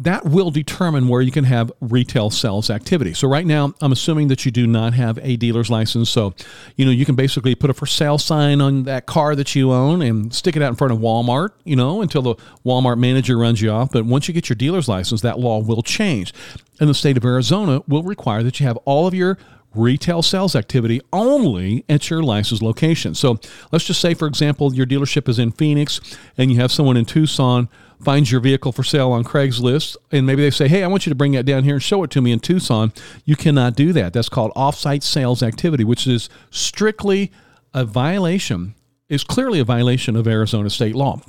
that 0.00 0.24
will 0.24 0.50
determine 0.50 1.08
where 1.08 1.20
you 1.20 1.30
can 1.30 1.44
have 1.44 1.70
retail 1.80 2.30
sales 2.30 2.70
activity. 2.70 3.12
So 3.12 3.28
right 3.28 3.44
now, 3.44 3.74
I'm 3.82 3.92
assuming 3.92 4.28
that 4.28 4.46
you 4.46 4.50
do 4.50 4.66
not 4.66 4.94
have 4.94 5.18
a 5.22 5.36
dealer's 5.36 5.68
license. 5.68 6.08
So, 6.08 6.34
you 6.76 6.86
know, 6.86 6.90
you 6.90 7.04
can 7.04 7.14
basically 7.14 7.54
put 7.54 7.68
a 7.68 7.74
for 7.74 7.84
sale 7.84 8.16
sign 8.16 8.62
on 8.62 8.84
that 8.84 9.04
car 9.04 9.36
that 9.36 9.54
you 9.54 9.72
own 9.72 10.00
and 10.00 10.34
stick 10.34 10.56
it 10.56 10.62
out 10.62 10.70
in 10.70 10.76
front 10.76 10.94
of 10.94 11.00
Walmart, 11.00 11.50
you 11.64 11.76
know, 11.76 12.00
until 12.00 12.22
the 12.22 12.34
Walmart 12.64 12.98
manager 12.98 13.36
runs 13.36 13.60
you 13.60 13.70
off. 13.70 13.92
But 13.92 14.06
once 14.06 14.26
you 14.26 14.32
get 14.32 14.48
your 14.48 14.56
dealer's 14.56 14.88
license, 14.88 15.20
that 15.20 15.38
law 15.38 15.58
will 15.58 15.82
change. 15.82 16.32
And 16.80 16.88
the 16.88 16.94
state 16.94 17.18
of 17.18 17.24
Arizona 17.26 17.82
will 17.86 18.02
require 18.02 18.42
that 18.42 18.58
you 18.58 18.66
have 18.66 18.78
all 18.78 19.06
of 19.06 19.12
your 19.12 19.36
retail 19.74 20.22
sales 20.22 20.56
activity 20.56 21.00
only 21.12 21.84
at 21.90 22.08
your 22.08 22.22
licensed 22.22 22.62
location. 22.62 23.14
So 23.14 23.38
let's 23.70 23.84
just 23.84 24.00
say, 24.00 24.14
for 24.14 24.26
example, 24.26 24.74
your 24.74 24.86
dealership 24.86 25.28
is 25.28 25.38
in 25.38 25.52
Phoenix 25.52 26.00
and 26.38 26.50
you 26.50 26.58
have 26.58 26.72
someone 26.72 26.96
in 26.96 27.04
Tucson 27.04 27.68
finds 28.00 28.32
your 28.32 28.40
vehicle 28.40 28.72
for 28.72 28.82
sale 28.82 29.12
on 29.12 29.24
Craigslist, 29.24 29.96
and 30.10 30.26
maybe 30.26 30.42
they 30.42 30.50
say, 30.50 30.68
Hey, 30.68 30.82
I 30.82 30.86
want 30.86 31.06
you 31.06 31.10
to 31.10 31.16
bring 31.16 31.32
that 31.32 31.46
down 31.46 31.64
here 31.64 31.74
and 31.74 31.82
show 31.82 32.02
it 32.02 32.10
to 32.12 32.20
me 32.20 32.32
in 32.32 32.40
Tucson. 32.40 32.92
You 33.24 33.36
cannot 33.36 33.76
do 33.76 33.92
that. 33.92 34.12
That's 34.12 34.28
called 34.28 34.52
offsite 34.54 35.02
sales 35.02 35.42
activity, 35.42 35.84
which 35.84 36.06
is 36.06 36.28
strictly 36.50 37.30
a 37.74 37.84
violation, 37.84 38.74
is 39.08 39.24
clearly 39.24 39.60
a 39.60 39.64
violation 39.64 40.16
of 40.16 40.26
Arizona 40.26 40.70
state 40.70 40.94
law 40.94 41.20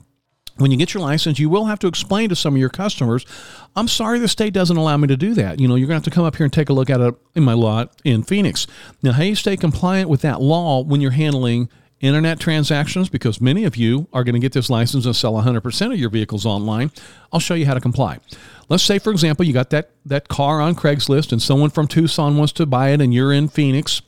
when 0.58 0.72
you 0.72 0.78
get 0.78 0.94
your 0.94 1.02
license, 1.02 1.40
you 1.40 1.50
will 1.50 1.66
have 1.66 1.80
to 1.80 1.88
explain 1.88 2.30
to 2.30 2.36
some 2.36 2.54
of 2.54 2.60
your 2.60 2.70
customers, 2.70 3.26
I'm 3.76 3.88
sorry 3.88 4.20
the 4.20 4.28
state 4.28 4.54
doesn't 4.54 4.78
allow 4.78 4.98
me 4.98 5.08
to 5.08 5.18
do 5.18 5.34
that. 5.34 5.60
You 5.60 5.68
know, 5.68 5.76
you're 5.76 5.88
going 5.88 6.00
to 6.00 6.06
have 6.06 6.12
to 6.14 6.16
come 6.16 6.26
up 6.26 6.36
here 6.36 6.46
and 6.46 6.54
take 6.54 6.70
a 6.70 6.74
look 6.74 6.90
at 6.90 7.02
it 7.02 7.16
in 7.36 7.44
my 7.44 7.54
lot 7.54 8.00
in 8.04 8.24
Phoenix. 8.24 8.68
Now, 9.02 9.14
how 9.14 9.24
you 9.24 9.36
stay 9.36 9.58
compliant 9.58 10.10
with 10.10 10.22
that 10.22 10.42
law 10.42 10.82
when 10.82 11.02
you're 11.02 11.12
handling 11.12 11.70
internet 12.02 12.40
transactions, 12.40 13.10
because 13.10 13.40
many 13.40 13.64
of 13.64 13.76
you 13.76 14.08
are 14.12 14.24
going 14.24 14.34
to 14.34 14.40
get 14.40 14.54
this 14.54 14.70
license 14.70 15.06
and 15.06 15.16
sell 15.16 15.34
100% 15.34 15.94
of 15.94 16.00
your 16.00 16.10
vehicles 16.10 16.46
online, 16.46 16.92
I'll 17.32 17.40
show 17.40 17.54
you 17.54 17.66
how 17.66 17.74
to 17.74 17.80
comply. 17.80 18.20
Let's 18.70 18.84
say, 18.84 19.00
for 19.00 19.12
example, 19.12 19.46
you 19.46 19.54
got 19.54 19.70
that, 19.70 19.92
that 20.06 20.28
car 20.28 20.62
on 20.62 20.76
Craigslist 20.76 21.32
and 21.32 21.42
someone 21.42 21.70
from 21.70 21.88
Tucson 21.88 22.38
wants 22.38 22.54
to 22.54 22.66
buy 22.66 22.90
it 22.90 23.02
and 23.02 23.14
you're 23.14 23.34
in 23.34 23.48
Phoenix 23.48 24.02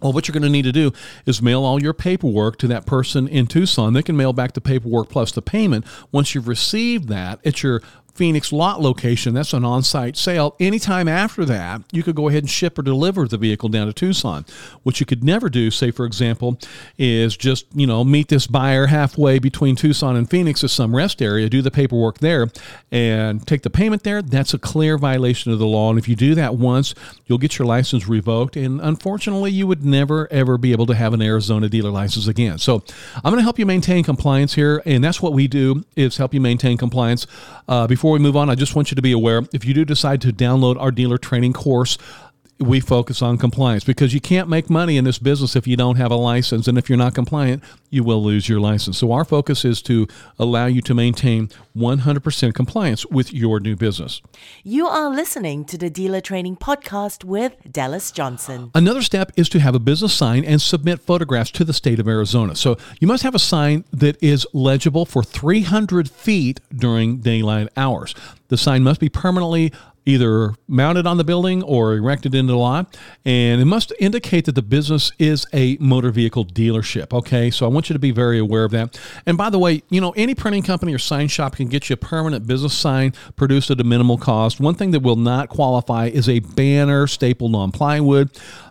well, 0.00 0.12
what 0.12 0.26
you're 0.26 0.32
going 0.32 0.42
to 0.44 0.48
need 0.48 0.62
to 0.62 0.72
do 0.72 0.92
is 1.26 1.42
mail 1.42 1.64
all 1.64 1.82
your 1.82 1.92
paperwork 1.92 2.56
to 2.58 2.66
that 2.68 2.86
person 2.86 3.28
in 3.28 3.46
Tucson. 3.46 3.92
They 3.92 4.02
can 4.02 4.16
mail 4.16 4.32
back 4.32 4.52
the 4.52 4.60
paperwork 4.60 5.10
plus 5.10 5.32
the 5.32 5.42
payment. 5.42 5.84
Once 6.10 6.34
you've 6.34 6.48
received 6.48 7.08
that 7.08 7.38
it's 7.42 7.62
your 7.62 7.82
Phoenix 8.20 8.52
lot 8.52 8.82
location, 8.82 9.32
that's 9.32 9.54
an 9.54 9.64
on 9.64 9.82
site 9.82 10.14
sale. 10.14 10.54
Anytime 10.60 11.08
after 11.08 11.46
that, 11.46 11.80
you 11.90 12.02
could 12.02 12.14
go 12.14 12.28
ahead 12.28 12.42
and 12.42 12.50
ship 12.50 12.78
or 12.78 12.82
deliver 12.82 13.26
the 13.26 13.38
vehicle 13.38 13.70
down 13.70 13.86
to 13.86 13.94
Tucson. 13.94 14.44
What 14.82 15.00
you 15.00 15.06
could 15.06 15.24
never 15.24 15.48
do, 15.48 15.70
say, 15.70 15.90
for 15.90 16.04
example, 16.04 16.58
is 16.98 17.34
just, 17.34 17.64
you 17.74 17.86
know, 17.86 18.04
meet 18.04 18.28
this 18.28 18.46
buyer 18.46 18.88
halfway 18.88 19.38
between 19.38 19.74
Tucson 19.74 20.16
and 20.16 20.28
Phoenix 20.28 20.62
at 20.62 20.68
some 20.68 20.94
rest 20.94 21.22
area, 21.22 21.48
do 21.48 21.62
the 21.62 21.70
paperwork 21.70 22.18
there, 22.18 22.48
and 22.92 23.46
take 23.46 23.62
the 23.62 23.70
payment 23.70 24.02
there. 24.02 24.20
That's 24.20 24.52
a 24.52 24.58
clear 24.58 24.98
violation 24.98 25.50
of 25.50 25.58
the 25.58 25.66
law. 25.66 25.88
And 25.88 25.98
if 25.98 26.06
you 26.06 26.14
do 26.14 26.34
that 26.34 26.56
once, 26.56 26.94
you'll 27.24 27.38
get 27.38 27.58
your 27.58 27.64
license 27.64 28.06
revoked. 28.06 28.54
And 28.54 28.82
unfortunately, 28.82 29.50
you 29.50 29.66
would 29.66 29.82
never, 29.82 30.30
ever 30.30 30.58
be 30.58 30.72
able 30.72 30.84
to 30.84 30.94
have 30.94 31.14
an 31.14 31.22
Arizona 31.22 31.70
dealer 31.70 31.90
license 31.90 32.26
again. 32.26 32.58
So 32.58 32.84
I'm 33.14 33.32
going 33.32 33.36
to 33.36 33.44
help 33.44 33.58
you 33.58 33.64
maintain 33.64 34.04
compliance 34.04 34.56
here. 34.56 34.82
And 34.84 35.02
that's 35.02 35.22
what 35.22 35.32
we 35.32 35.48
do 35.48 35.86
is 35.96 36.18
help 36.18 36.34
you 36.34 36.40
maintain 36.42 36.76
compliance. 36.76 37.26
Uh, 37.66 37.86
before 37.86 38.09
before 38.10 38.18
we 38.18 38.24
move 38.24 38.36
on, 38.36 38.50
I 38.50 38.56
just 38.56 38.74
want 38.74 38.90
you 38.90 38.96
to 38.96 39.02
be 39.02 39.12
aware 39.12 39.42
if 39.52 39.64
you 39.64 39.72
do 39.72 39.84
decide 39.84 40.20
to 40.22 40.32
download 40.32 40.76
our 40.80 40.90
dealer 40.90 41.16
training 41.16 41.52
course, 41.52 41.96
we 42.60 42.78
focus 42.78 43.22
on 43.22 43.38
compliance 43.38 43.84
because 43.84 44.12
you 44.12 44.20
can't 44.20 44.48
make 44.48 44.68
money 44.68 44.98
in 44.98 45.04
this 45.04 45.18
business 45.18 45.56
if 45.56 45.66
you 45.66 45.76
don't 45.76 45.96
have 45.96 46.10
a 46.10 46.16
license. 46.16 46.68
And 46.68 46.76
if 46.76 46.88
you're 46.88 46.98
not 46.98 47.14
compliant, 47.14 47.64
you 47.88 48.04
will 48.04 48.22
lose 48.22 48.48
your 48.48 48.60
license. 48.60 48.98
So 48.98 49.12
our 49.12 49.24
focus 49.24 49.64
is 49.64 49.80
to 49.82 50.06
allow 50.38 50.66
you 50.66 50.82
to 50.82 50.94
maintain 50.94 51.48
100% 51.76 52.54
compliance 52.54 53.06
with 53.06 53.32
your 53.32 53.60
new 53.60 53.76
business. 53.76 54.20
You 54.62 54.86
are 54.86 55.08
listening 55.08 55.64
to 55.66 55.78
the 55.78 55.88
Dealer 55.88 56.20
Training 56.20 56.56
Podcast 56.56 57.24
with 57.24 57.56
Dallas 57.70 58.10
Johnson. 58.10 58.70
Another 58.74 59.02
step 59.02 59.32
is 59.36 59.48
to 59.50 59.60
have 59.60 59.74
a 59.74 59.80
business 59.80 60.12
sign 60.12 60.44
and 60.44 60.60
submit 60.60 61.00
photographs 61.00 61.50
to 61.52 61.64
the 61.64 61.72
state 61.72 61.98
of 61.98 62.06
Arizona. 62.06 62.54
So 62.54 62.76
you 63.00 63.08
must 63.08 63.22
have 63.22 63.34
a 63.34 63.38
sign 63.38 63.84
that 63.92 64.22
is 64.22 64.46
legible 64.52 65.06
for 65.06 65.22
300 65.22 66.10
feet 66.10 66.60
during 66.74 67.18
daylight 67.18 67.68
hours. 67.76 68.14
The 68.48 68.56
sign 68.56 68.82
must 68.82 69.00
be 69.00 69.08
permanently 69.08 69.72
either 70.06 70.54
mounted 70.66 71.06
on 71.06 71.16
the 71.16 71.24
building 71.24 71.62
or 71.62 71.94
erected 71.94 72.34
into 72.34 72.52
the 72.52 72.58
lot. 72.58 72.96
And 73.24 73.60
it 73.60 73.64
must 73.64 73.92
indicate 74.00 74.46
that 74.46 74.54
the 74.54 74.62
business 74.62 75.12
is 75.18 75.46
a 75.52 75.76
motor 75.78 76.10
vehicle 76.10 76.44
dealership. 76.46 77.12
Okay. 77.12 77.50
So 77.50 77.66
I 77.66 77.68
want 77.68 77.88
you 77.88 77.94
to 77.94 77.98
be 77.98 78.10
very 78.10 78.38
aware 78.38 78.64
of 78.64 78.70
that. 78.72 78.98
And 79.26 79.36
by 79.36 79.50
the 79.50 79.58
way, 79.58 79.82
you 79.90 80.00
know, 80.00 80.12
any 80.16 80.34
printing 80.34 80.62
company 80.62 80.94
or 80.94 80.98
sign 80.98 81.28
shop 81.28 81.56
can 81.56 81.68
get 81.68 81.90
you 81.90 81.94
a 81.94 81.96
permanent 81.96 82.46
business 82.46 82.76
sign 82.76 83.12
produced 83.36 83.70
at 83.70 83.80
a 83.80 83.84
minimal 83.84 84.18
cost. 84.18 84.60
One 84.60 84.74
thing 84.74 84.90
that 84.92 85.00
will 85.00 85.16
not 85.16 85.48
qualify 85.48 86.06
is 86.06 86.28
a 86.28 86.40
banner 86.40 87.06
stapled 87.06 87.54
on 87.54 87.72
plywood. 87.72 88.30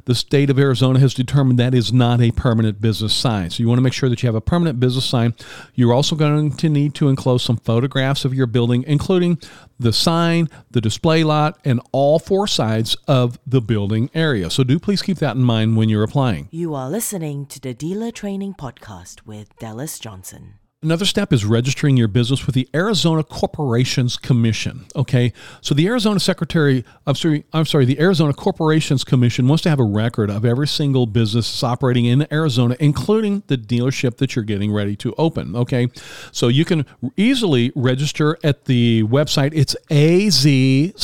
The 0.10 0.16
state 0.16 0.50
of 0.50 0.58
Arizona 0.58 0.98
has 0.98 1.14
determined 1.14 1.60
that 1.60 1.76
is 1.76 1.94
not 1.94 2.20
a 2.20 2.32
permanent 2.32 2.82
business 2.82 3.14
sign. 3.14 3.52
So 3.52 3.62
you 3.62 3.68
want 3.68 3.78
to 3.78 3.84
make 3.84 3.94
sure 3.94 4.10
that 4.10 4.24
you 4.24 4.28
have 4.28 4.34
a 4.34 4.42
permanent 4.42 4.80
business 4.80 5.06
sign. 5.06 5.36
You're 5.76 5.94
also 5.94 6.16
going 6.16 6.54
to 6.54 6.68
need 6.68 6.96
to 6.96 7.10
enclose 7.10 7.44
some 7.44 7.58
photographs 7.58 8.26
of 8.26 8.34
your 8.34 8.48
building, 8.48 8.84
including 8.88 9.38
the 9.80 9.94
sign, 9.94 10.50
the 10.72 10.82
display 10.82 11.24
lot, 11.24 11.60
and 11.64 11.80
all 11.92 12.18
four 12.18 12.48
sides 12.48 12.98
of 13.08 13.38
the 13.46 13.62
building 13.62 14.10
area. 14.16 14.50
So 14.50 14.64
do 14.64 14.80
please 14.80 15.04
keep 15.04 15.20
that 15.20 15.36
in 15.36 15.44
mind 15.44 15.78
when 15.78 15.90
you're 15.90 16.02
applying. 16.02 16.48
You 16.50 16.74
are 16.74 16.90
listening 16.90 17.46
to 17.46 17.60
the 17.60 17.76
Dealer 17.76 18.10
Training 18.10 18.56
Podcast 18.56 19.28
with 19.28 19.56
Dallas 19.60 20.00
Johnson. 20.00 20.59
Another 20.82 21.04
step 21.04 21.34
is 21.34 21.44
registering 21.44 21.98
your 21.98 22.08
business 22.08 22.46
with 22.46 22.56
the 22.56 22.66
Arizona 22.74 23.22
Corporations 23.22 24.16
Commission. 24.16 24.86
Okay, 24.96 25.34
so 25.60 25.76
the 25.76 25.86
Arizona 25.88 26.22
Secretary, 26.22 26.86
I'm 27.06 27.16
sorry, 27.16 27.44
I'm 27.52 27.66
sorry, 27.66 27.84
the 27.84 28.00
Arizona 28.00 28.32
Corporations 28.32 29.04
Commission 29.04 29.46
wants 29.50 29.62
to 29.64 29.70
have 29.70 29.82
a 29.82 29.84
record 29.84 30.30
of 30.30 30.46
every 30.46 30.70
single 30.70 31.06
business 31.06 31.62
operating 31.66 32.06
in 32.06 32.26
Arizona, 32.32 32.78
including 32.80 33.44
the 33.48 33.58
dealership 33.58 34.16
that 34.20 34.38
you're 34.38 34.46
getting 34.46 34.72
ready 34.72 34.96
to 34.96 35.14
open. 35.18 35.54
Okay, 35.54 35.90
so 36.32 36.48
you 36.48 36.64
can 36.64 36.86
easily 37.18 37.74
register 37.76 38.38
at 38.42 38.64
the 38.64 39.04
website. 39.04 39.52
It's 39.54 39.76
azcc.gov, 39.90 40.96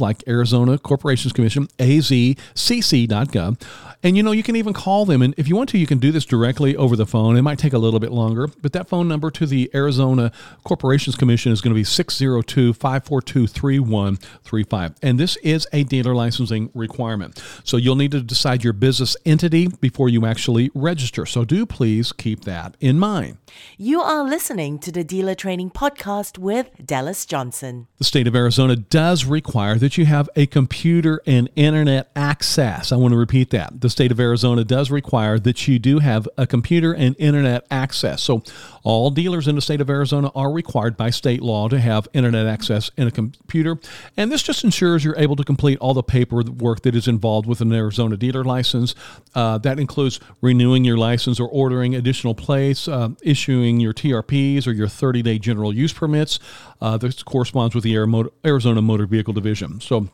like 0.00 0.24
Arizona 0.26 0.76
Corporations 0.76 1.32
Commission, 1.32 1.68
azcc.gov. 1.78 3.60
And 4.04 4.16
you 4.18 4.22
know, 4.22 4.32
you 4.32 4.42
can 4.42 4.54
even 4.54 4.74
call 4.74 5.06
them. 5.06 5.22
And 5.22 5.34
if 5.38 5.48
you 5.48 5.56
want 5.56 5.70
to, 5.70 5.78
you 5.78 5.86
can 5.86 5.96
do 5.98 6.12
this 6.12 6.26
directly 6.26 6.76
over 6.76 6.94
the 6.94 7.06
phone. 7.06 7.38
It 7.38 7.42
might 7.42 7.58
take 7.58 7.72
a 7.72 7.78
little 7.78 8.00
bit 8.00 8.12
longer, 8.12 8.23
but 8.60 8.72
that 8.72 8.88
phone 8.88 9.08
number 9.08 9.30
to 9.30 9.46
the 9.46 9.70
Arizona 9.74 10.32
Corporations 10.64 11.16
Commission 11.16 11.52
is 11.52 11.60
going 11.60 11.72
to 11.72 11.78
be 11.78 11.84
602 11.84 12.72
542 12.72 13.46
3135. 13.46 14.94
And 15.02 15.18
this 15.18 15.36
is 15.36 15.66
a 15.72 15.84
dealer 15.84 16.14
licensing 16.14 16.70
requirement. 16.74 17.42
So 17.64 17.76
you'll 17.76 17.96
need 17.96 18.12
to 18.12 18.22
decide 18.22 18.64
your 18.64 18.72
business 18.72 19.16
entity 19.24 19.68
before 19.68 20.08
you 20.08 20.26
actually 20.26 20.70
register. 20.74 21.26
So 21.26 21.44
do 21.44 21.66
please 21.66 22.12
keep 22.12 22.44
that 22.44 22.76
in 22.80 22.98
mind. 22.98 23.38
You 23.76 24.00
are 24.00 24.24
listening 24.24 24.78
to 24.80 24.92
the 24.92 25.04
Dealer 25.04 25.34
Training 25.34 25.70
Podcast 25.70 26.38
with 26.38 26.70
Dallas 26.84 27.24
Johnson. 27.26 27.86
The 27.98 28.04
state 28.04 28.26
of 28.26 28.34
Arizona 28.34 28.76
does 28.76 29.24
require 29.24 29.76
that 29.76 29.96
you 29.96 30.06
have 30.06 30.28
a 30.36 30.46
computer 30.46 31.20
and 31.26 31.48
internet 31.54 32.10
access. 32.16 32.92
I 32.92 32.96
want 32.96 33.12
to 33.12 33.18
repeat 33.18 33.50
that. 33.50 33.80
The 33.80 33.90
state 33.90 34.12
of 34.12 34.20
Arizona 34.20 34.64
does 34.64 34.90
require 34.90 35.38
that 35.38 35.66
you 35.68 35.78
do 35.78 35.98
have 36.00 36.28
a 36.36 36.46
computer 36.46 36.92
and 36.92 37.16
internet 37.18 37.66
access. 37.70 38.13
So, 38.22 38.42
all 38.82 39.10
dealers 39.10 39.48
in 39.48 39.54
the 39.54 39.62
state 39.62 39.80
of 39.80 39.88
Arizona 39.88 40.30
are 40.34 40.50
required 40.50 40.96
by 40.96 41.10
state 41.10 41.42
law 41.42 41.68
to 41.68 41.80
have 41.80 42.06
internet 42.12 42.46
access 42.46 42.90
in 42.96 43.06
a 43.06 43.10
computer. 43.10 43.78
And 44.16 44.30
this 44.30 44.42
just 44.42 44.64
ensures 44.64 45.04
you're 45.04 45.18
able 45.18 45.36
to 45.36 45.44
complete 45.44 45.78
all 45.78 45.94
the 45.94 46.02
paperwork 46.02 46.82
that 46.82 46.94
is 46.94 47.08
involved 47.08 47.46
with 47.46 47.60
an 47.60 47.72
Arizona 47.72 48.16
dealer 48.16 48.44
license. 48.44 48.94
Uh, 49.34 49.58
that 49.58 49.78
includes 49.78 50.20
renewing 50.40 50.84
your 50.84 50.98
license 50.98 51.40
or 51.40 51.48
ordering 51.48 51.94
additional 51.94 52.34
plates, 52.34 52.88
uh, 52.88 53.10
issuing 53.22 53.80
your 53.80 53.92
TRPs 53.92 54.66
or 54.66 54.72
your 54.72 54.88
30 54.88 55.22
day 55.22 55.38
general 55.38 55.72
use 55.72 55.92
permits. 55.92 56.38
Uh, 56.80 56.96
this 56.96 57.22
corresponds 57.22 57.74
with 57.74 57.84
the 57.84 57.96
Arizona 58.44 58.82
Motor 58.82 59.06
Vehicle 59.06 59.32
Division. 59.32 59.80
So, 59.80 60.08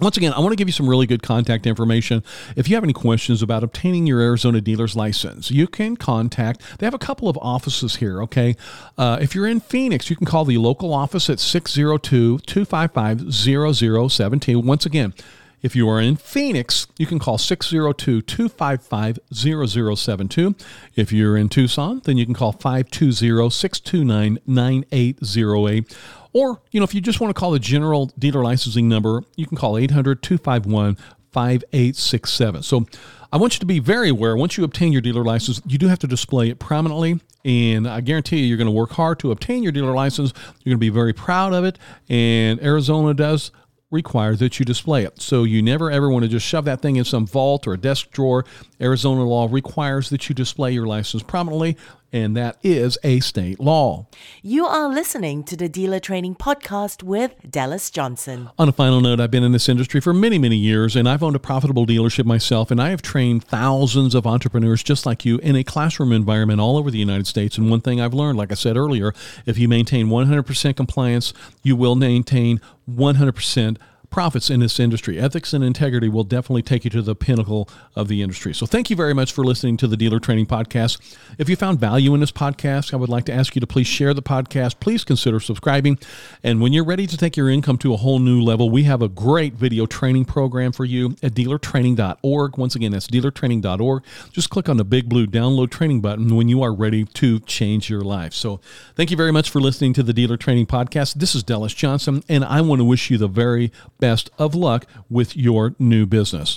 once 0.00 0.16
again, 0.16 0.32
I 0.32 0.38
want 0.38 0.52
to 0.52 0.56
give 0.56 0.68
you 0.68 0.72
some 0.72 0.88
really 0.88 1.06
good 1.06 1.22
contact 1.22 1.66
information. 1.66 2.22
If 2.56 2.68
you 2.68 2.76
have 2.76 2.84
any 2.84 2.92
questions 2.92 3.42
about 3.42 3.64
obtaining 3.64 4.06
your 4.06 4.20
Arizona 4.20 4.60
dealer's 4.60 4.94
license, 4.94 5.50
you 5.50 5.66
can 5.66 5.96
contact. 5.96 6.62
They 6.78 6.86
have 6.86 6.94
a 6.94 6.98
couple 6.98 7.28
of 7.28 7.36
offices 7.38 7.96
here, 7.96 8.22
okay? 8.22 8.56
Uh, 8.96 9.18
if 9.20 9.34
you're 9.34 9.46
in 9.46 9.60
Phoenix, 9.60 10.08
you 10.08 10.16
can 10.16 10.26
call 10.26 10.44
the 10.44 10.58
local 10.58 10.94
office 10.94 11.28
at 11.28 11.40
602 11.40 12.38
255 12.38 13.32
0072. 13.32 14.60
Once 14.60 14.86
again, 14.86 15.14
if 15.60 15.74
you 15.74 15.88
are 15.88 16.00
in 16.00 16.14
Phoenix, 16.16 16.86
you 16.98 17.06
can 17.06 17.18
call 17.18 17.36
602 17.36 18.22
255 18.22 19.18
0072. 19.34 20.54
If 20.94 21.12
you're 21.12 21.36
in 21.36 21.48
Tucson, 21.48 22.00
then 22.04 22.16
you 22.16 22.24
can 22.24 22.34
call 22.34 22.52
520 22.52 23.50
629 23.50 24.38
9808. 24.46 25.96
Or, 26.32 26.60
you 26.70 26.80
know, 26.80 26.84
if 26.84 26.94
you 26.94 27.00
just 27.00 27.20
want 27.20 27.34
to 27.34 27.38
call 27.38 27.50
the 27.50 27.58
general 27.58 28.06
dealer 28.18 28.42
licensing 28.42 28.88
number, 28.88 29.22
you 29.36 29.46
can 29.46 29.56
call 29.56 29.76
800 29.76 30.22
251 30.22 30.96
5867. 31.32 32.62
So 32.62 32.86
I 33.32 33.36
want 33.36 33.54
you 33.54 33.60
to 33.60 33.66
be 33.66 33.78
very 33.78 34.08
aware 34.08 34.36
once 34.36 34.56
you 34.56 34.64
obtain 34.64 34.92
your 34.92 35.02
dealer 35.02 35.24
license, 35.24 35.60
you 35.66 35.78
do 35.78 35.88
have 35.88 35.98
to 36.00 36.06
display 36.06 36.48
it 36.48 36.58
prominently. 36.58 37.20
And 37.44 37.86
I 37.86 38.00
guarantee 38.00 38.38
you, 38.40 38.46
you're 38.46 38.56
going 38.56 38.66
to 38.66 38.72
work 38.72 38.90
hard 38.90 39.18
to 39.20 39.30
obtain 39.30 39.62
your 39.62 39.72
dealer 39.72 39.92
license. 39.92 40.32
You're 40.36 40.72
going 40.72 40.78
to 40.78 40.78
be 40.78 40.88
very 40.88 41.12
proud 41.12 41.52
of 41.52 41.64
it. 41.64 41.78
And 42.08 42.62
Arizona 42.62 43.14
does 43.14 43.52
require 43.90 44.36
that 44.36 44.58
you 44.58 44.66
display 44.66 45.04
it. 45.04 45.20
So 45.20 45.44
you 45.44 45.62
never 45.62 45.90
ever 45.90 46.10
want 46.10 46.24
to 46.24 46.28
just 46.28 46.46
shove 46.46 46.66
that 46.66 46.82
thing 46.82 46.96
in 46.96 47.04
some 47.04 47.26
vault 47.26 47.66
or 47.66 47.74
a 47.74 47.78
desk 47.78 48.10
drawer. 48.10 48.44
Arizona 48.80 49.24
law 49.24 49.48
requires 49.50 50.10
that 50.10 50.28
you 50.28 50.34
display 50.34 50.72
your 50.72 50.86
license 50.86 51.22
prominently 51.22 51.76
and 52.12 52.36
that 52.36 52.56
is 52.62 52.98
a 53.02 53.20
state 53.20 53.60
law. 53.60 54.06
You 54.42 54.66
are 54.66 54.88
listening 54.88 55.44
to 55.44 55.56
the 55.56 55.68
Dealer 55.68 56.00
Training 56.00 56.36
Podcast 56.36 57.02
with 57.02 57.34
Dallas 57.48 57.90
Johnson. 57.90 58.50
On 58.58 58.68
a 58.68 58.72
final 58.72 59.00
note, 59.00 59.20
I've 59.20 59.30
been 59.30 59.44
in 59.44 59.52
this 59.52 59.68
industry 59.68 60.00
for 60.00 60.14
many, 60.14 60.38
many 60.38 60.56
years, 60.56 60.96
and 60.96 61.08
I've 61.08 61.22
owned 61.22 61.36
a 61.36 61.40
profitable 61.40 61.86
dealership 61.86 62.24
myself, 62.24 62.70
and 62.70 62.80
I 62.80 62.90
have 62.90 63.02
trained 63.02 63.44
thousands 63.44 64.14
of 64.14 64.26
entrepreneurs 64.26 64.82
just 64.82 65.06
like 65.06 65.24
you 65.24 65.38
in 65.38 65.56
a 65.56 65.64
classroom 65.64 66.12
environment 66.12 66.60
all 66.60 66.76
over 66.76 66.90
the 66.90 66.98
United 66.98 67.26
States. 67.26 67.58
And 67.58 67.70
one 67.70 67.80
thing 67.80 68.00
I've 68.00 68.14
learned, 68.14 68.38
like 68.38 68.52
I 68.52 68.54
said 68.54 68.76
earlier, 68.76 69.12
if 69.46 69.58
you 69.58 69.68
maintain 69.68 70.06
100% 70.08 70.76
compliance, 70.76 71.34
you 71.62 71.76
will 71.76 71.94
maintain 71.94 72.60
100% 72.90 73.76
profits 74.10 74.50
in 74.50 74.60
this 74.60 74.80
industry. 74.80 75.18
Ethics 75.18 75.52
and 75.52 75.62
integrity 75.62 76.08
will 76.08 76.24
definitely 76.24 76.62
take 76.62 76.84
you 76.84 76.90
to 76.90 77.02
the 77.02 77.14
pinnacle 77.14 77.68
of 77.94 78.08
the 78.08 78.22
industry. 78.22 78.54
So, 78.54 78.66
thank 78.66 78.90
you 78.90 78.96
very 78.96 79.14
much 79.14 79.32
for 79.32 79.44
listening 79.44 79.76
to 79.78 79.86
the 79.86 79.96
Dealer 79.96 80.18
Training 80.18 80.46
Podcast. 80.46 80.98
If 81.38 81.48
you 81.48 81.56
found 81.56 81.78
value 81.78 82.14
in 82.14 82.20
this 82.20 82.32
podcast, 82.32 82.92
I 82.92 82.96
would 82.96 83.08
like 83.08 83.24
to 83.26 83.32
ask 83.32 83.54
you 83.54 83.60
to 83.60 83.66
please 83.66 83.86
share 83.86 84.14
the 84.14 84.22
podcast. 84.22 84.80
Please 84.80 85.04
consider 85.04 85.40
subscribing. 85.40 85.98
And 86.42 86.60
when 86.60 86.72
you're 86.72 86.84
ready 86.84 87.06
to 87.06 87.16
take 87.16 87.36
your 87.36 87.48
income 87.50 87.78
to 87.78 87.94
a 87.94 87.96
whole 87.96 88.18
new 88.18 88.40
level, 88.40 88.70
we 88.70 88.84
have 88.84 89.02
a 89.02 89.08
great 89.08 89.54
video 89.54 89.86
training 89.86 90.24
program 90.24 90.72
for 90.72 90.84
you 90.84 91.16
at 91.22 91.34
dealertraining.org. 91.34 92.58
Once 92.58 92.74
again, 92.74 92.92
that's 92.92 93.06
dealertraining.org. 93.06 94.04
Just 94.32 94.50
click 94.50 94.68
on 94.68 94.76
the 94.76 94.84
big 94.84 95.08
blue 95.08 95.26
download 95.26 95.70
training 95.70 96.00
button 96.00 96.34
when 96.34 96.48
you 96.48 96.62
are 96.62 96.72
ready 96.72 97.04
to 97.04 97.40
change 97.40 97.90
your 97.90 98.02
life. 98.02 98.32
So, 98.32 98.60
thank 98.96 99.10
you 99.10 99.16
very 99.16 99.32
much 99.32 99.50
for 99.50 99.60
listening 99.60 99.92
to 99.94 100.02
the 100.02 100.12
Dealer 100.12 100.36
Training 100.36 100.66
Podcast. 100.66 101.14
This 101.14 101.34
is 101.34 101.42
Dallas 101.42 101.74
Johnson, 101.74 102.22
and 102.28 102.44
I 102.44 102.60
want 102.60 102.80
to 102.80 102.84
wish 102.84 103.10
you 103.10 103.18
the 103.18 103.28
very 103.28 103.72
best 103.98 104.30
of 104.38 104.54
luck 104.54 104.86
with 105.08 105.36
your 105.36 105.74
new 105.78 106.06
business. 106.06 106.56